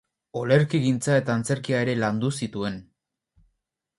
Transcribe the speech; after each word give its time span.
Olerkigintza 0.39 1.17
eta 1.23 1.35
antzerkia 1.41 1.83
ere 1.87 1.95
landu 1.99 2.33
zituen. 2.45 2.83